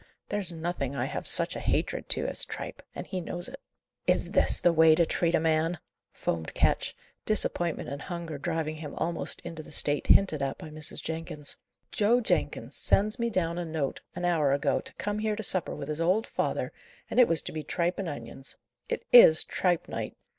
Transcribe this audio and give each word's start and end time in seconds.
There's 0.29 0.51
nothing 0.51 0.95
I 0.95 1.05
have 1.05 1.27
such 1.27 1.55
a 1.55 1.59
hatred 1.59 2.09
to 2.09 2.25
as 2.25 2.43
tripe; 2.43 2.81
and 2.95 3.05
he 3.05 3.21
knows 3.21 3.47
it." 3.47 3.59
"Is 4.07 4.31
this 4.31 4.59
the 4.59 4.73
way 4.73 4.95
to 4.95 5.05
treat 5.05 5.35
a 5.35 5.39
man?" 5.39 5.77
foamed 6.11 6.55
Ketch, 6.55 6.95
disappointment 7.27 7.87
and 7.87 8.01
hunger 8.01 8.39
driving 8.39 8.77
him 8.77 8.95
almost 8.95 9.41
into 9.41 9.61
the 9.61 9.71
state 9.71 10.07
hinted 10.07 10.41
at 10.41 10.57
by 10.57 10.71
Mrs. 10.71 11.03
Jenkins. 11.03 11.57
"Joe 11.91 12.19
Jenkins 12.19 12.75
sends 12.77 13.19
me 13.19 13.29
down 13.29 13.59
a 13.59 13.63
note 13.63 14.01
an 14.15 14.25
hour 14.25 14.51
ago, 14.53 14.79
to 14.81 14.93
come 14.95 15.19
here 15.19 15.35
to 15.35 15.43
supper 15.43 15.75
with 15.75 15.87
his 15.87 16.01
old 16.01 16.25
father, 16.25 16.73
and 17.07 17.19
it 17.19 17.27
was 17.27 17.43
to 17.43 17.51
be 17.51 17.61
tripe 17.61 17.99
and 17.99 18.09
onions! 18.09 18.57
It 18.89 19.03
is 19.13 19.43
tripe 19.43 19.87
night!" 19.87 20.17